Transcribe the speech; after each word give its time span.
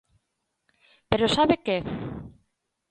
Pero 1.09 1.25
¿sabe 1.35 1.55
que? 1.65 1.77